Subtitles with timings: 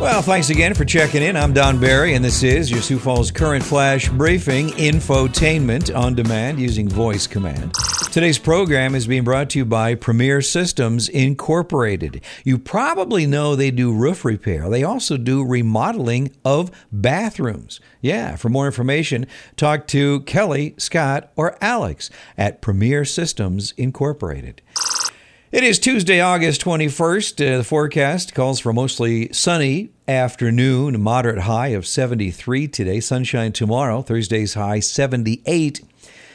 [0.00, 1.36] Well, thanks again for checking in.
[1.36, 6.60] I'm Don Barry, and this is your Sioux Falls Current Flash Briefing infotainment on demand
[6.60, 7.74] using voice command.
[8.12, 12.22] Today's program is being brought to you by Premier Systems Incorporated.
[12.44, 14.70] You probably know they do roof repair.
[14.70, 17.80] They also do remodeling of bathrooms.
[18.00, 19.26] Yeah, for more information,
[19.56, 24.62] talk to Kelly, Scott, or Alex at Premier Systems Incorporated.
[25.50, 27.54] It is Tuesday, August 21st.
[27.54, 34.02] Uh, the forecast calls for mostly sunny afternoon, moderate high of 73 today, sunshine tomorrow,
[34.02, 35.80] Thursday's high 78.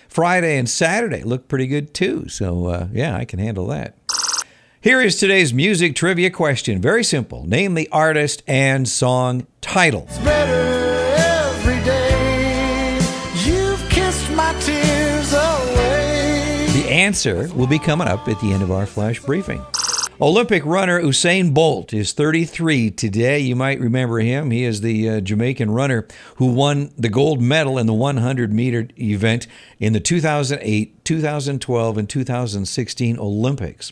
[0.09, 3.95] Friday and Saturday look pretty good too, so uh, yeah, I can handle that.
[4.81, 6.81] Here is today's music trivia question.
[6.81, 7.45] Very simple.
[7.45, 10.07] Name the artist and song title.
[17.03, 19.61] Answer will be coming up at the end of our flash briefing.
[20.21, 23.39] Olympic runner Usain Bolt is 33 today.
[23.39, 24.51] You might remember him.
[24.51, 28.87] He is the uh, Jamaican runner who won the gold medal in the 100 meter
[28.97, 29.47] event
[29.79, 33.91] in the 2008, 2012, and 2016 Olympics.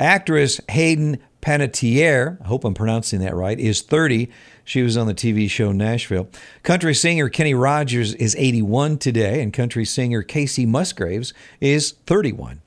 [0.00, 4.28] Actress Hayden Panettiere, I hope I'm pronouncing that right, is 30.
[4.70, 6.28] She was on the TV show Nashville.
[6.62, 12.62] Country singer Kenny Rogers is 81 today, and country singer Kacey Musgraves is 31.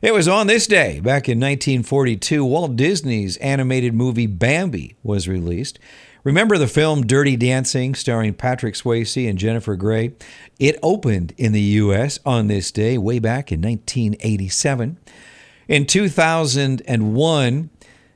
[0.00, 5.78] It was on this day, back in 1942, Walt Disney's animated movie Bambi was released.
[6.24, 10.14] Remember the film Dirty Dancing, starring Patrick Swayze and Jennifer Grey?
[10.58, 12.20] It opened in the U.S.
[12.24, 14.96] on this day, way back in 1987.
[15.68, 17.70] In 2001,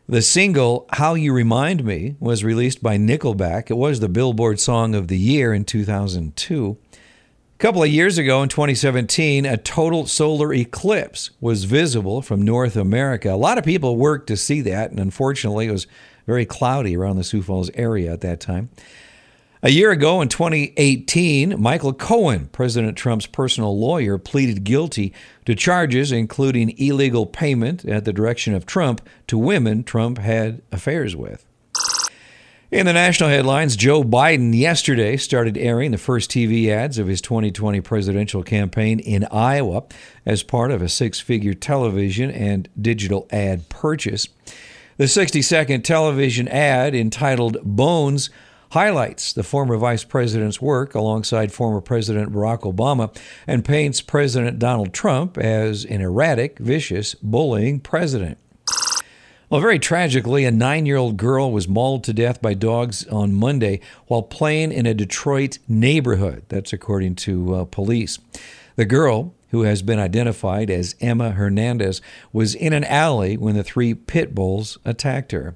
[0.09, 3.71] the single How You Remind Me was released by Nickelback.
[3.71, 6.79] It was the Billboard Song of the Year in 2002.
[6.93, 12.77] A couple of years ago in 2017, a total solar eclipse was visible from North
[12.77, 13.33] America.
[13.33, 15.89] A lot of people worked to see that, and unfortunately, it was
[16.25, 18.69] very cloudy around the Sioux Falls area at that time.
[19.67, 25.13] A year ago in 2018, Michael Cohen, President Trump's personal lawyer, pleaded guilty
[25.45, 31.17] to charges including illegal payment at the direction of Trump to women Trump had affairs
[31.17, 31.45] with.
[32.71, 37.21] In the national headlines, Joe Biden yesterday started airing the first TV ads of his
[37.21, 39.83] 2020 presidential campaign in Iowa
[40.25, 44.29] as part of a six figure television and digital ad purchase.
[44.97, 48.31] The 60 second television ad entitled Bones
[48.71, 53.15] highlights the former vice president's work alongside former President Barack Obama
[53.47, 58.39] and paints President Donald Trump as an erratic, vicious, bullying president.
[59.49, 63.33] Well, very tragically, a nine year old girl was mauled to death by dogs on
[63.33, 66.43] Monday while playing in a Detroit neighborhood.
[66.49, 68.19] That's according to uh, police.
[68.75, 73.63] The girl, who has been identified as Emma Hernandez, was in an alley when the
[73.63, 75.55] three pit bulls attacked her.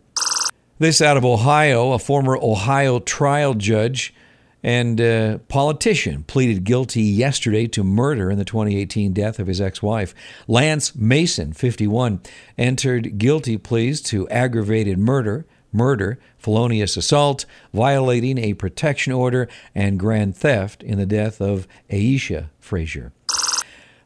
[0.80, 4.14] This out of Ohio, a former Ohio trial judge
[4.62, 9.82] and uh, politician pleaded guilty yesterday to murder in the 2018 death of his ex
[9.82, 10.14] wife.
[10.48, 12.22] Lance Mason, 51,
[12.56, 20.34] entered guilty pleas to aggravated murder, murder, felonious assault, violating a protection order, and grand
[20.34, 23.12] theft in the death of Aisha Fraser.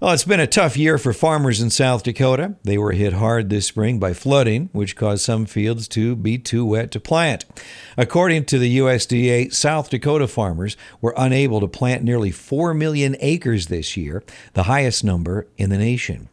[0.05, 2.57] Well, it's been a tough year for farmers in South Dakota.
[2.63, 6.67] They were hit hard this spring by flooding, which caused some fields to be too
[6.67, 7.47] wet to plant.
[7.97, 13.69] According to the USDA, South Dakota farmers were unable to plant nearly 4 million acres
[13.69, 14.23] this year,
[14.53, 16.29] the highest number in the nation.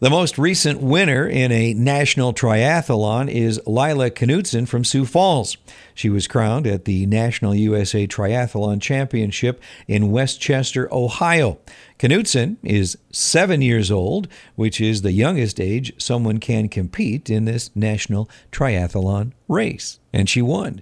[0.00, 5.56] The most recent winner in a national triathlon is Lila Knutson from Sioux Falls.
[5.92, 11.58] She was crowned at the National USA Triathlon Championship in West Chester, Ohio.
[11.98, 17.74] Knutson is seven years old, which is the youngest age someone can compete in this
[17.74, 19.98] national triathlon race.
[20.12, 20.80] And she won.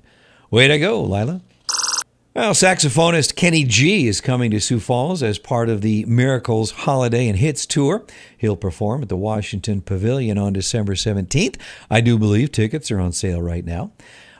[0.50, 1.40] Way to go, Lila.
[2.36, 7.28] Well, saxophonist Kenny G is coming to Sioux Falls as part of the Miracles Holiday
[7.28, 8.04] and Hits Tour.
[8.36, 11.58] He'll perform at the Washington Pavilion on December 17th.
[11.90, 13.92] I do believe tickets are on sale right now.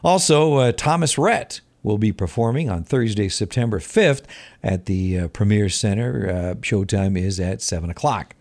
[0.05, 4.25] Also, uh, Thomas Rhett will be performing on Thursday, September 5th
[4.63, 6.29] at the uh, Premier Center.
[6.29, 8.35] Uh, showtime is at 7 o'clock.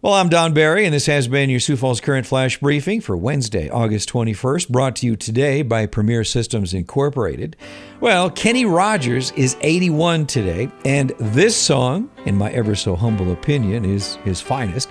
[0.00, 3.16] Well, I'm Don Barry, and this has been your Sioux Falls Current Flash Briefing for
[3.16, 7.56] Wednesday, August 21st, brought to you today by Premier Systems Incorporated.
[7.98, 13.84] Well, Kenny Rogers is 81 today, and this song, in my ever so humble opinion,
[13.84, 14.88] is his finest.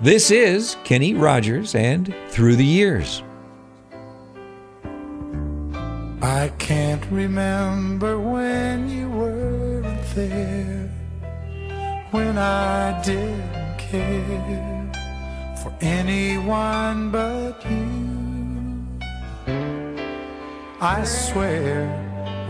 [0.00, 3.24] This is Kenny Rogers and Through the Years.
[6.22, 10.88] I can't remember when you weren't there,
[12.12, 13.57] when I did
[13.90, 14.90] care
[15.62, 18.86] for anyone but you.
[20.80, 21.88] I swear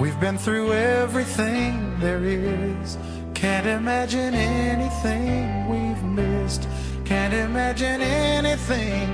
[0.00, 2.98] we've been through everything there is.
[3.34, 6.66] Can't imagine anything we've missed.
[7.04, 9.06] Can't imagine anything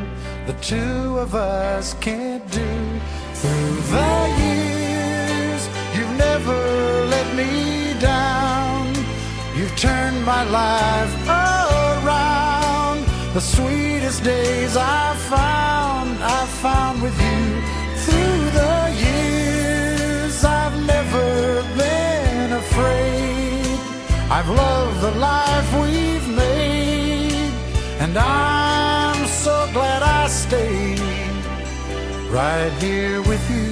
[0.47, 2.71] the two of us can't do.
[3.35, 5.63] Through the years,
[5.95, 6.59] you've never
[7.07, 8.95] let me down.
[9.57, 11.44] You've turned my life.
[13.35, 17.43] The sweetest days I found, I found with you.
[18.05, 18.77] Through the
[19.07, 23.77] years, I've never been afraid.
[24.31, 27.51] I've loved the life we've made,
[27.99, 31.01] and I'm so glad I stayed
[32.31, 33.64] right here with you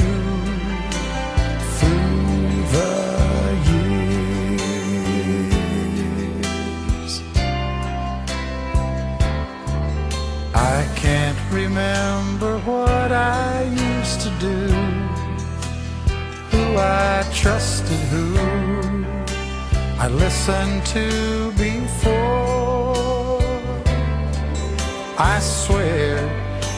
[16.76, 18.36] I trusted, who
[19.98, 23.40] I listened to before.
[25.18, 26.18] I swear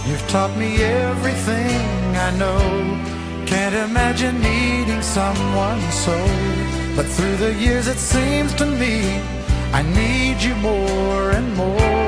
[0.07, 2.61] you've taught me everything I know.
[3.47, 6.17] Can't imagine needing someone so.
[6.97, 9.21] But through the years, it seems to me
[9.73, 12.04] I need you more and more.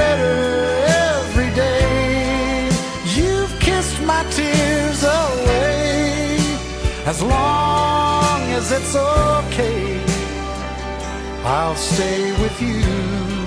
[0.00, 0.36] Better
[1.14, 2.70] every day.
[3.16, 6.38] You've kissed my tears away.
[7.12, 10.04] As long as it's okay,
[11.44, 13.37] I'll stay with you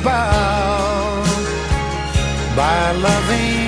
[0.00, 1.24] about
[2.56, 3.67] by loving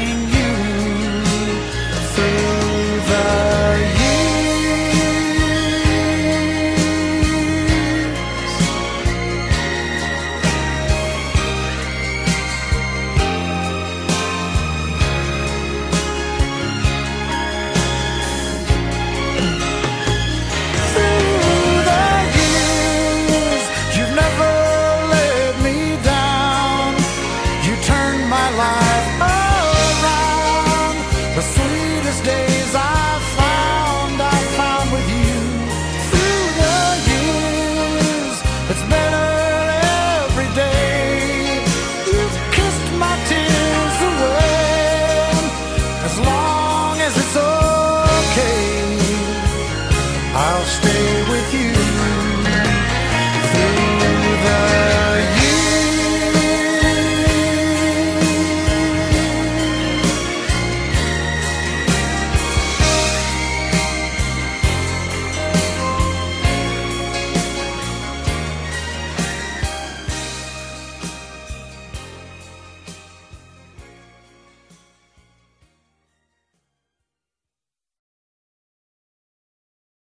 [47.10, 47.49] as it's so?